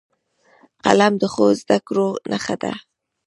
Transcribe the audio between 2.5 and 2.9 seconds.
ده